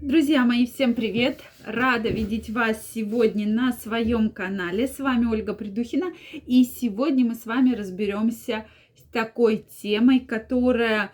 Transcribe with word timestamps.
Друзья 0.00 0.46
мои, 0.46 0.64
всем 0.64 0.94
привет! 0.94 1.40
Рада 1.62 2.08
видеть 2.08 2.48
вас 2.48 2.90
сегодня 2.90 3.46
на 3.46 3.70
своем 3.74 4.30
канале. 4.30 4.88
С 4.88 4.98
вами 4.98 5.26
Ольга 5.26 5.52
Придухина. 5.52 6.14
И 6.32 6.64
сегодня 6.64 7.26
мы 7.26 7.34
с 7.34 7.44
вами 7.44 7.74
разберемся 7.74 8.64
с 8.96 9.02
такой 9.12 9.66
темой, 9.82 10.20
которая 10.20 11.12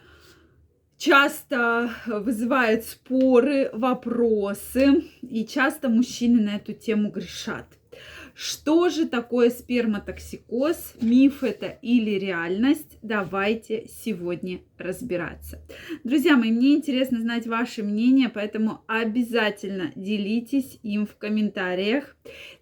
часто 0.99 1.91
вызывает 2.07 2.85
споры, 2.85 3.71
вопросы. 3.72 5.03
И 5.21 5.45
часто 5.45 5.89
мужчины 5.89 6.41
на 6.41 6.55
эту 6.55 6.73
тему 6.73 7.11
грешат. 7.11 7.67
Что 8.39 8.91
же 8.91 9.07
такое 9.07 9.49
сперматоксикоз? 9.49 10.97
Миф 11.01 11.43
это 11.43 11.79
или 11.81 12.19
реальность? 12.19 12.99
Давайте 13.01 13.87
сегодня 13.89 14.61
разбираться. 14.77 15.63
Друзья 16.05 16.37
мои, 16.37 16.53
мне 16.53 16.75
интересно 16.75 17.19
знать 17.23 17.47
ваше 17.47 17.83
мнение, 17.83 18.29
поэтому 18.29 18.83
обязательно 18.89 19.91
делитесь 19.97 20.79
им 20.83 21.07
в 21.07 21.17
комментариях. 21.17 22.15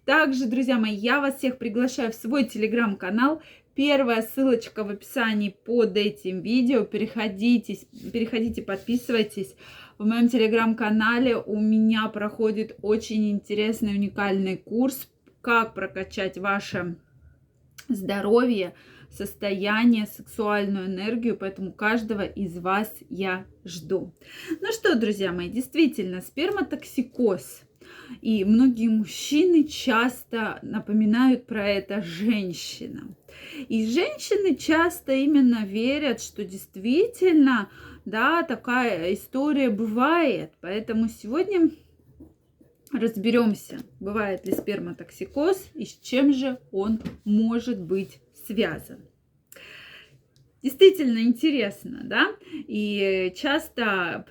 Также, 0.04 0.46
друзья 0.46 0.78
мои, 0.78 0.94
я 0.94 1.18
вас 1.20 1.38
всех 1.38 1.58
приглашаю 1.58 2.12
в 2.12 2.14
свой 2.14 2.44
телеграм-канал. 2.44 3.42
Первая 3.74 4.22
ссылочка 4.22 4.84
в 4.84 4.90
описании 4.90 5.56
под 5.64 5.96
этим 5.96 6.40
видео. 6.40 6.84
Переходите, 6.84 7.80
переходите, 8.12 8.62
подписывайтесь. 8.62 9.56
В 9.98 10.06
моем 10.06 10.28
телеграм-канале 10.28 11.36
у 11.36 11.58
меня 11.58 12.06
проходит 12.06 12.76
очень 12.80 13.32
интересный, 13.32 13.94
уникальный 13.96 14.56
курс 14.56 15.08
как 15.44 15.74
прокачать 15.74 16.38
ваше 16.38 16.96
здоровье, 17.88 18.74
состояние, 19.10 20.06
сексуальную 20.06 20.86
энергию, 20.86 21.36
поэтому 21.36 21.70
каждого 21.70 22.22
из 22.22 22.58
вас 22.58 22.90
я 23.10 23.44
жду. 23.64 24.14
Ну 24.62 24.72
что, 24.72 24.98
друзья 24.98 25.32
мои, 25.32 25.50
действительно, 25.50 26.22
сперматоксикоз. 26.22 27.60
И 28.22 28.44
многие 28.44 28.88
мужчины 28.88 29.64
часто 29.64 30.58
напоминают 30.62 31.46
про 31.46 31.68
это 31.68 32.00
женщинам. 32.00 33.14
И 33.68 33.86
женщины 33.86 34.56
часто 34.56 35.12
именно 35.12 35.66
верят, 35.66 36.22
что 36.22 36.42
действительно, 36.44 37.68
да, 38.06 38.42
такая 38.42 39.12
история 39.12 39.68
бывает. 39.68 40.52
Поэтому 40.62 41.08
сегодня 41.08 41.70
разберемся, 42.98 43.78
бывает 44.00 44.46
ли 44.46 44.52
сперматоксикоз 44.52 45.70
и 45.74 45.84
с 45.84 45.98
чем 45.98 46.32
же 46.32 46.58
он 46.72 47.00
может 47.24 47.80
быть 47.80 48.20
связан. 48.46 49.00
Действительно 50.62 51.18
интересно, 51.18 52.00
да? 52.04 52.28
И 52.50 53.34
часто 53.36 54.24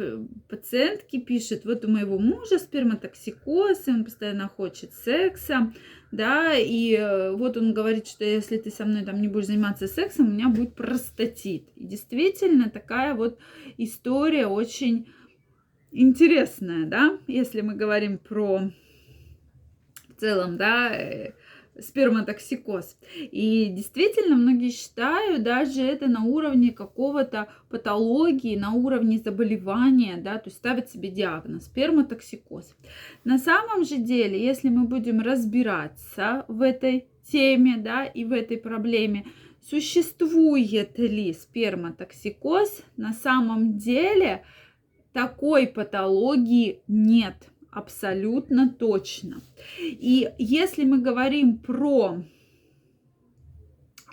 пациентки 0.50 1.20
пишут, 1.20 1.64
вот 1.64 1.86
у 1.86 1.88
моего 1.88 2.17
мужа 2.17 2.58
сперматоксикоз, 2.58 3.88
и 3.88 3.92
он 3.92 4.03
постоянно 4.03 4.47
хочет 4.47 4.94
секса, 4.94 5.72
да, 6.11 6.55
и 6.58 6.95
э, 6.95 7.31
вот 7.33 7.55
он 7.58 7.73
говорит, 7.75 8.08
что 8.08 8.23
если 8.23 8.58
ты 8.58 8.72
со 8.72 8.86
мной 8.86 9.03
там 9.03 9.22
не 9.22 9.27
будешь 9.27 9.45
заниматься 9.45 9.88
сексом, 9.88 10.27
у 10.27 10.31
меня 10.31 10.50
будет 10.50 10.73
простатит. 10.73 11.70
И 11.75 11.86
действительно 11.86 12.72
такая 12.72 13.14
вот 13.14 13.38
история 13.77 14.48
очень 14.48 15.08
интересная, 15.94 16.86
да, 16.86 17.17
если 17.27 17.61
мы 17.61 17.75
говорим 17.75 18.17
про 18.17 18.72
в 20.09 20.19
целом, 20.19 20.58
да, 20.58 20.89
э, 20.94 21.33
сперматоксикоз. 21.80 22.97
И 23.16 23.67
действительно, 23.72 24.36
многие 24.36 24.69
считают 24.69 25.44
даже 25.44 25.81
это 25.81 26.08
на 26.08 26.23
уровне 26.23 26.71
какого-то 26.71 27.47
патологии, 27.69 28.55
на 28.55 28.73
уровне 28.73 29.17
заболевания, 29.17 30.17
да, 30.17 30.38
то 30.38 30.49
есть 30.49 30.58
ставят 30.58 30.89
себе 30.89 31.09
диагноз 31.09 31.66
сперматоксикоз. 31.66 32.75
На 33.23 33.38
самом 33.38 33.86
же 33.86 33.97
деле, 33.97 34.44
если 34.44 34.69
мы 34.69 34.86
будем 34.86 35.19
разбираться 35.19 36.45
в 36.47 36.61
этой 36.61 37.08
теме, 37.31 37.77
да, 37.77 38.05
и 38.05 38.23
в 38.25 38.33
этой 38.33 38.58
проблеме, 38.58 39.26
существует 39.67 40.99
ли 40.99 41.33
сперматоксикоз, 41.33 42.83
на 42.98 43.14
самом 43.14 43.77
деле– 43.77 44.43
такой 45.14 45.68
патологии 45.68 46.82
нет, 46.88 47.36
абсолютно 47.72 48.70
точно. 48.70 49.42
И 49.80 50.32
если 50.38 50.84
мы 50.84 51.00
говорим 51.00 51.60
про 51.60 52.24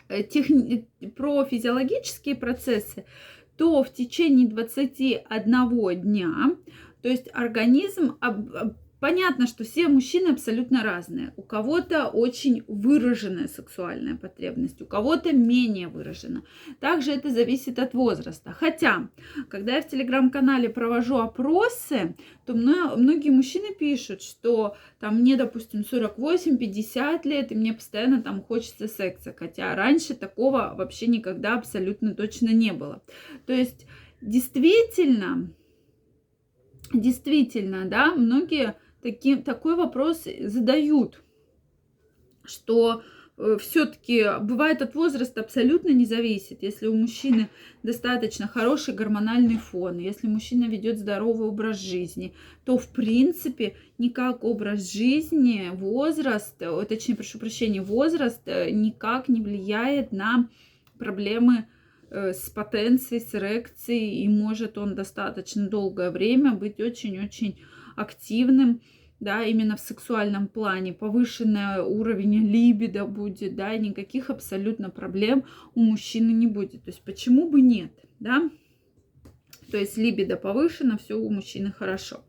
э, 0.08 0.22
техни... 0.22 0.88
про 1.16 1.44
физиологические 1.44 2.36
процессы, 2.36 3.04
то 3.56 3.82
в 3.82 3.92
течение 3.92 4.48
21 4.48 6.00
дня, 6.00 6.56
то 7.02 7.08
есть 7.08 7.28
организм 7.32 8.16
Понятно, 9.00 9.46
что 9.46 9.64
все 9.64 9.88
мужчины 9.88 10.28
абсолютно 10.28 10.82
разные. 10.82 11.32
У 11.36 11.42
кого-то 11.42 12.08
очень 12.08 12.62
выраженная 12.68 13.48
сексуальная 13.48 14.14
потребность, 14.14 14.82
у 14.82 14.86
кого-то 14.86 15.32
менее 15.32 15.88
выражена. 15.88 16.44
Также 16.80 17.12
это 17.12 17.30
зависит 17.30 17.78
от 17.78 17.94
возраста. 17.94 18.52
Хотя, 18.52 19.08
когда 19.48 19.76
я 19.76 19.82
в 19.82 19.88
телеграм-канале 19.88 20.68
провожу 20.68 21.16
опросы, 21.16 22.14
то 22.44 22.52
многие 22.54 23.30
мужчины 23.30 23.74
пишут, 23.74 24.20
что 24.20 24.76
там 24.98 25.20
мне, 25.20 25.36
допустим, 25.36 25.80
48-50 25.80 27.26
лет, 27.26 27.52
и 27.52 27.54
мне 27.54 27.72
постоянно 27.72 28.22
там 28.22 28.42
хочется 28.42 28.86
секса. 28.86 29.34
Хотя 29.34 29.74
раньше 29.74 30.12
такого 30.14 30.74
вообще 30.76 31.06
никогда 31.06 31.54
абсолютно 31.54 32.14
точно 32.14 32.50
не 32.50 32.72
было. 32.72 33.02
То 33.46 33.54
есть, 33.54 33.86
действительно, 34.20 35.50
действительно, 36.92 37.86
да, 37.86 38.14
многие 38.14 38.76
таким, 39.02 39.42
такой 39.42 39.76
вопрос 39.76 40.24
задают, 40.40 41.22
что 42.44 43.02
э, 43.36 43.56
все-таки 43.60 44.26
бывает 44.40 44.82
от 44.82 44.94
возраста 44.94 45.40
абсолютно 45.40 45.90
не 45.90 46.04
зависит. 46.04 46.62
Если 46.62 46.86
у 46.86 46.94
мужчины 46.94 47.48
достаточно 47.82 48.46
хороший 48.48 48.94
гормональный 48.94 49.56
фон, 49.56 49.98
если 49.98 50.26
мужчина 50.26 50.64
ведет 50.64 50.98
здоровый 50.98 51.48
образ 51.48 51.80
жизни, 51.80 52.34
то 52.64 52.78
в 52.78 52.88
принципе 52.88 53.76
никак 53.98 54.44
образ 54.44 54.92
жизни, 54.92 55.70
возраст, 55.72 56.60
э, 56.60 56.86
точнее, 56.88 57.16
прошу 57.16 57.38
прощения, 57.38 57.82
возраст 57.82 58.42
э, 58.46 58.70
никак 58.70 59.28
не 59.28 59.40
влияет 59.40 60.12
на 60.12 60.48
проблемы 60.98 61.66
с 62.12 62.50
потенцией, 62.50 63.20
с 63.20 63.32
эрекцией, 63.36 64.24
и 64.24 64.28
может 64.28 64.76
он 64.78 64.96
достаточно 64.96 65.68
долгое 65.68 66.10
время 66.10 66.54
быть 66.54 66.80
очень-очень 66.80 67.60
активным, 68.00 68.80
да, 69.20 69.44
именно 69.44 69.76
в 69.76 69.80
сексуальном 69.80 70.48
плане, 70.48 70.92
повышенный 70.92 71.82
уровень 71.82 72.48
либидо 72.50 73.04
будет, 73.04 73.54
да, 73.54 73.76
никаких 73.76 74.30
абсолютно 74.30 74.90
проблем 74.90 75.44
у 75.74 75.82
мужчины 75.82 76.30
не 76.30 76.46
будет. 76.46 76.84
То 76.84 76.90
есть 76.90 77.02
почему 77.02 77.48
бы 77.50 77.60
нет, 77.60 77.92
да? 78.18 78.50
То 79.70 79.76
есть 79.76 79.98
либидо 79.98 80.36
повышено, 80.36 80.98
все 80.98 81.14
у 81.14 81.30
мужчины 81.30 81.70
хорошо. 81.70 82.24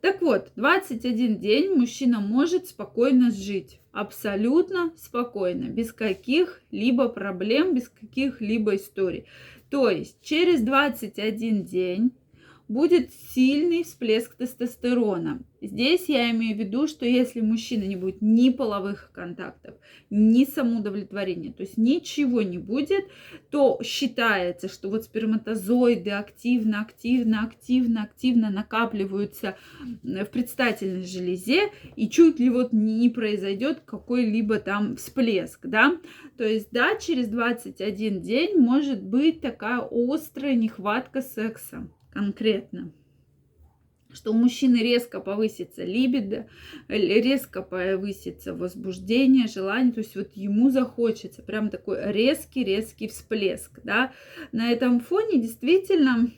Так 0.00 0.20
вот, 0.22 0.52
21 0.56 1.38
день 1.38 1.74
мужчина 1.74 2.20
может 2.20 2.68
спокойно 2.68 3.30
жить. 3.30 3.80
Абсолютно 3.92 4.92
спокойно, 4.96 5.64
без 5.64 5.92
каких-либо 5.92 7.08
проблем, 7.08 7.74
без 7.74 7.88
каких-либо 7.88 8.76
историй. 8.76 9.26
То 9.70 9.90
есть 9.90 10.20
через 10.22 10.62
21 10.62 11.64
день 11.64 12.12
будет 12.68 13.12
сильный 13.12 13.84
всплеск 13.84 14.36
тестостерона. 14.36 15.42
Здесь 15.62 16.08
я 16.08 16.30
имею 16.30 16.56
в 16.56 16.58
виду, 16.58 16.86
что 16.86 17.06
если 17.06 17.40
мужчина 17.40 17.84
не 17.84 17.96
будет 17.96 18.20
ни 18.20 18.50
половых 18.50 19.10
контактов, 19.12 19.74
ни 20.10 20.44
самоудовлетворения, 20.44 21.52
то 21.52 21.62
есть 21.62 21.76
ничего 21.76 22.42
не 22.42 22.58
будет, 22.58 23.04
то 23.50 23.80
считается, 23.82 24.68
что 24.68 24.90
вот 24.90 25.04
сперматозоиды 25.04 26.10
активно, 26.10 26.82
активно, 26.82 27.42
активно, 27.42 28.02
активно 28.02 28.50
накапливаются 28.50 29.56
в 30.02 30.24
предстательной 30.26 31.04
железе, 31.04 31.70
и 31.96 32.08
чуть 32.08 32.38
ли 32.38 32.50
вот 32.50 32.72
не 32.72 33.08
произойдет 33.08 33.80
какой-либо 33.84 34.58
там 34.58 34.96
всплеск, 34.96 35.66
да. 35.66 35.96
То 36.36 36.44
есть, 36.44 36.68
да, 36.70 36.96
через 36.96 37.28
21 37.28 38.20
день 38.20 38.58
может 38.58 39.02
быть 39.02 39.40
такая 39.40 39.80
острая 39.90 40.54
нехватка 40.54 41.22
секса 41.22 41.88
конкретно 42.16 42.92
что 44.12 44.30
у 44.30 44.34
мужчины 44.34 44.76
резко 44.76 45.20
повысится 45.20 45.84
либидо, 45.84 46.48
резко 46.88 47.60
повысится 47.60 48.54
возбуждение, 48.54 49.46
желание, 49.46 49.92
то 49.92 50.00
есть 50.00 50.16
вот 50.16 50.32
ему 50.34 50.70
захочется 50.70 51.42
прям 51.42 51.68
такой 51.68 51.98
резкий-резкий 52.12 53.08
всплеск, 53.08 53.80
да. 53.84 54.14
На 54.52 54.70
этом 54.70 55.00
фоне 55.00 55.42
действительно 55.42 56.32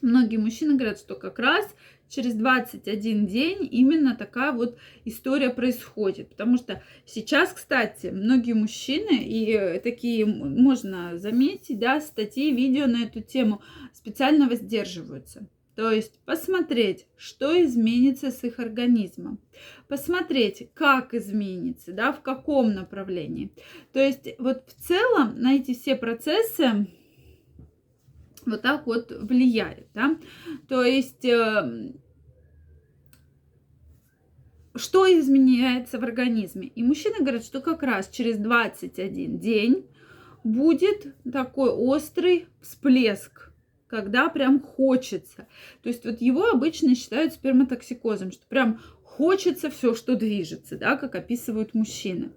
многие 0.00 0.38
мужчины 0.38 0.74
говорят, 0.74 0.98
что 0.98 1.14
как 1.14 1.38
раз 1.38 1.72
через 2.12 2.34
21 2.34 3.26
день 3.26 3.68
именно 3.70 4.14
такая 4.14 4.52
вот 4.52 4.76
история 5.04 5.50
происходит. 5.50 6.28
Потому 6.28 6.58
что 6.58 6.82
сейчас, 7.06 7.52
кстати, 7.52 8.08
многие 8.08 8.52
мужчины, 8.52 9.24
и 9.24 9.80
такие 9.82 10.26
можно 10.26 11.16
заметить, 11.18 11.78
да, 11.78 12.00
статьи, 12.00 12.54
видео 12.54 12.86
на 12.86 13.04
эту 13.04 13.22
тему 13.22 13.62
специально 13.94 14.46
воздерживаются. 14.46 15.48
То 15.74 15.90
есть 15.90 16.20
посмотреть, 16.26 17.06
что 17.16 17.60
изменится 17.64 18.30
с 18.30 18.44
их 18.44 18.58
организмом, 18.58 19.40
посмотреть, 19.88 20.68
как 20.74 21.14
изменится, 21.14 21.92
да, 21.92 22.12
в 22.12 22.20
каком 22.20 22.74
направлении. 22.74 23.50
То 23.94 24.00
есть 24.00 24.28
вот 24.38 24.64
в 24.68 24.86
целом 24.86 25.40
на 25.40 25.54
эти 25.54 25.72
все 25.72 25.96
процессы 25.96 26.86
вот 28.44 28.60
так 28.60 28.86
вот 28.86 29.10
влияет, 29.10 29.86
да. 29.94 30.18
То 30.68 30.82
есть 30.82 31.24
э, 31.24 31.92
что 34.82 35.06
изменяется 35.06 35.98
в 35.98 36.02
организме? 36.02 36.66
И 36.66 36.82
мужчины 36.82 37.20
говорят, 37.20 37.44
что 37.44 37.60
как 37.60 37.82
раз 37.82 38.08
через 38.08 38.36
21 38.38 39.38
день 39.38 39.86
будет 40.42 41.14
такой 41.30 41.70
острый 41.70 42.46
всплеск 42.60 43.51
когда 43.92 44.30
прям 44.30 44.58
хочется. 44.58 45.46
То 45.82 45.90
есть 45.90 46.06
вот 46.06 46.22
его 46.22 46.48
обычно 46.48 46.94
считают 46.94 47.34
сперматоксикозом, 47.34 48.32
что 48.32 48.46
прям 48.46 48.80
хочется 49.02 49.68
все, 49.68 49.94
что 49.94 50.16
движется, 50.16 50.78
да, 50.78 50.96
как 50.96 51.14
описывают 51.14 51.74
мужчины. 51.74 52.32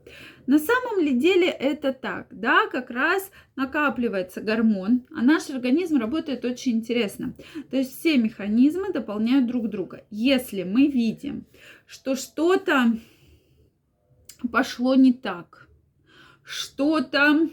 На 0.47 0.59
самом 0.59 0.99
ли 0.99 1.13
деле 1.13 1.47
это 1.47 1.93
так, 1.93 2.27
да, 2.29 2.67
как 2.67 2.89
раз 2.89 3.31
накапливается 3.55 4.41
гормон, 4.41 5.05
а 5.15 5.21
наш 5.21 5.49
организм 5.49 5.95
работает 5.95 6.43
очень 6.43 6.73
интересно. 6.73 7.33
То 7.71 7.77
есть 7.77 7.97
все 7.97 8.17
механизмы 8.17 8.91
дополняют 8.91 9.47
друг 9.47 9.69
друга. 9.69 10.03
Если 10.11 10.63
мы 10.63 10.87
видим, 10.87 11.45
что 11.87 12.17
что-то 12.17 12.97
пошло 14.51 14.95
не 14.95 15.13
так, 15.13 15.69
что-то 16.43 17.47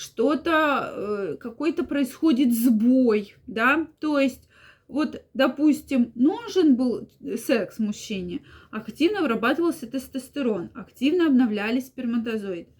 что-то, 0.00 0.92
э, 0.92 1.36
какой-то 1.36 1.84
происходит 1.84 2.54
сбой, 2.56 3.34
да, 3.46 3.86
то 3.98 4.18
есть 4.18 4.48
вот, 4.88 5.22
допустим, 5.34 6.10
нужен 6.14 6.74
был 6.74 7.08
секс 7.36 7.78
мужчине, 7.78 8.40
активно 8.70 9.20
вырабатывался 9.20 9.86
тестостерон, 9.86 10.70
активно 10.74 11.26
обновлялись 11.26 11.88
сперматозоиды. 11.88 12.70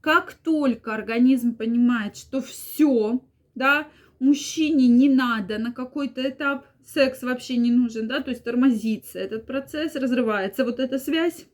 Как 0.00 0.32
только 0.32 0.94
организм 0.94 1.54
понимает, 1.54 2.16
что 2.16 2.40
все, 2.40 3.20
да, 3.54 3.86
мужчине 4.18 4.88
не 4.88 5.10
надо 5.10 5.58
на 5.58 5.72
какой-то 5.72 6.26
этап, 6.26 6.66
секс 6.84 7.22
вообще 7.22 7.58
не 7.58 7.70
нужен, 7.70 8.08
да, 8.08 8.22
то 8.22 8.30
есть 8.30 8.42
тормозится 8.42 9.18
этот 9.18 9.44
процесс, 9.44 9.94
разрывается 9.94 10.64
вот 10.64 10.80
эта 10.80 10.98
связь, 10.98 11.44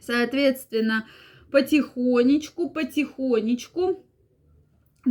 соответственно, 0.00 1.04
потихонечку, 1.50 2.70
потихонечку 2.70 4.04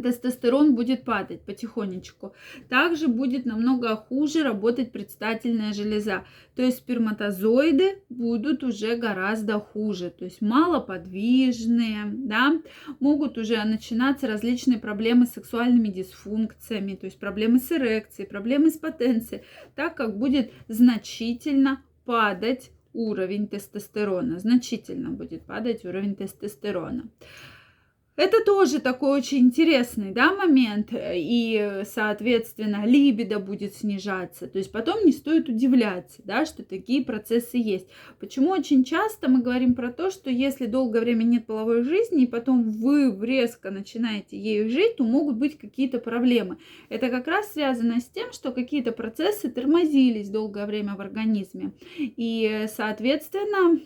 тестостерон 0.02 0.76
будет 0.76 1.04
падать 1.04 1.42
потихонечку. 1.42 2.34
Также 2.70 3.08
будет 3.08 3.46
намного 3.46 3.96
хуже 3.96 4.44
работать 4.44 4.92
предстательная 4.92 5.74
железа. 5.74 6.26
То 6.56 6.62
есть 6.62 6.80
сперматозоиды 6.80 8.04
будут 8.10 8.64
уже 8.64 8.96
гораздо 8.96 9.60
хуже. 9.60 10.10
То 10.10 10.26
есть 10.26 10.42
малоподвижные, 10.42 12.06
да, 12.06 12.62
могут 13.00 13.38
уже 13.38 13.64
начинаться 13.64 14.28
различные 14.28 14.80
проблемы 14.80 15.26
с 15.26 15.34
сексуальными 15.34 15.90
дисфункциями, 15.90 16.96
то 16.96 17.06
есть 17.06 17.20
проблемы 17.20 17.60
с 17.60 17.72
эрекцией, 17.72 18.28
проблемы 18.28 18.70
с 18.70 18.78
потенцией, 18.78 19.44
так 19.76 19.96
как 19.96 20.18
будет 20.18 20.52
значительно 20.68 21.84
падать 22.06 22.72
уровень 22.98 23.48
тестостерона. 23.48 24.40
Значительно 24.40 25.12
будет 25.12 25.46
падать 25.46 25.86
уровень 25.86 26.16
тестостерона. 26.16 27.04
Это 28.18 28.44
тоже 28.44 28.80
такой 28.80 29.20
очень 29.20 29.38
интересный 29.38 30.12
да, 30.12 30.34
момент, 30.34 30.90
и, 30.92 31.84
соответственно, 31.86 32.84
либидо 32.84 33.38
будет 33.38 33.76
снижаться. 33.76 34.48
То 34.48 34.58
есть 34.58 34.72
потом 34.72 35.06
не 35.06 35.12
стоит 35.12 35.50
удивляться, 35.50 36.20
да, 36.26 36.48
что 36.48 36.64
такие 36.64 37.06
процессы 37.06 37.58
есть. 37.58 37.88
Почему 38.20 38.50
очень 38.50 38.84
часто 38.84 39.30
мы 39.30 39.44
говорим 39.44 39.76
про 39.76 39.94
то, 39.94 40.10
что 40.10 40.32
если 40.32 40.66
долгое 40.66 41.02
время 41.02 41.24
нет 41.24 41.46
половой 41.46 41.84
жизни, 41.84 42.24
и 42.24 42.28
потом 42.28 42.72
вы 42.72 43.16
резко 43.24 43.70
начинаете 43.70 44.36
ею 44.36 44.68
жить, 44.68 44.96
то 44.98 45.04
могут 45.04 45.36
быть 45.38 45.56
какие-то 45.60 46.00
проблемы. 46.00 46.58
Это 46.90 47.10
как 47.10 47.28
раз 47.28 47.54
связано 47.54 48.02
с 48.02 48.06
тем, 48.06 48.34
что 48.34 48.52
какие-то 48.52 48.94
процессы 48.94 49.48
тормозились 49.48 50.30
долгое 50.30 50.66
время 50.66 50.96
в 50.96 51.02
организме. 51.02 51.72
И, 52.00 52.66
соответственно, 52.76 53.80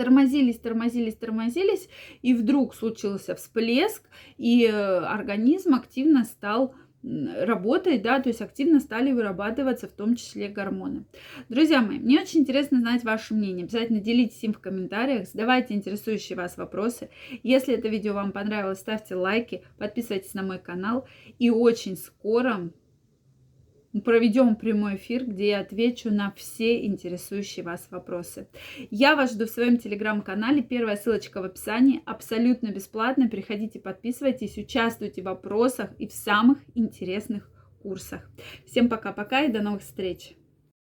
тормозились, 0.00 0.58
тормозились, 0.58 1.14
тормозились, 1.14 1.88
и 2.22 2.32
вдруг 2.32 2.74
случился 2.74 3.34
всплеск, 3.34 4.02
и 4.38 4.64
э, 4.64 4.70
организм 4.72 5.74
активно 5.74 6.24
стал 6.24 6.74
работать, 7.02 8.02
да, 8.02 8.18
то 8.20 8.30
есть 8.30 8.40
активно 8.40 8.80
стали 8.80 9.12
вырабатываться 9.12 9.88
в 9.88 9.92
том 9.92 10.16
числе 10.16 10.48
гормоны. 10.48 11.04
Друзья 11.50 11.82
мои, 11.82 11.98
мне 11.98 12.20
очень 12.20 12.40
интересно 12.40 12.80
знать 12.80 13.04
ваше 13.04 13.34
мнение. 13.34 13.64
Обязательно 13.64 14.00
делитесь 14.00 14.42
им 14.42 14.54
в 14.54 14.58
комментариях, 14.58 15.28
задавайте 15.28 15.74
интересующие 15.74 16.36
вас 16.36 16.56
вопросы. 16.56 17.10
Если 17.42 17.74
это 17.74 17.88
видео 17.88 18.14
вам 18.14 18.32
понравилось, 18.32 18.80
ставьте 18.80 19.14
лайки, 19.14 19.62
подписывайтесь 19.78 20.34
на 20.34 20.42
мой 20.42 20.58
канал. 20.58 21.06
И 21.38 21.50
очень 21.50 21.96
скоро 21.96 22.70
проведем 23.98 24.56
прямой 24.56 24.96
эфир, 24.96 25.24
где 25.24 25.48
я 25.50 25.60
отвечу 25.60 26.10
на 26.10 26.32
все 26.36 26.84
интересующие 26.86 27.64
вас 27.64 27.88
вопросы. 27.90 28.48
Я 28.90 29.16
вас 29.16 29.32
жду 29.32 29.46
в 29.46 29.50
своем 29.50 29.78
телеграм-канале. 29.78 30.62
Первая 30.62 30.96
ссылочка 30.96 31.40
в 31.40 31.44
описании. 31.44 32.02
Абсолютно 32.06 32.68
бесплатно. 32.68 33.28
Приходите, 33.28 33.80
подписывайтесь, 33.80 34.56
участвуйте 34.58 35.22
в 35.22 35.26
вопросах 35.26 35.90
и 35.98 36.06
в 36.06 36.12
самых 36.12 36.58
интересных 36.74 37.50
курсах. 37.82 38.30
Всем 38.66 38.88
пока-пока 38.88 39.42
и 39.42 39.52
до 39.52 39.62
новых 39.62 39.82
встреч! 39.82 40.39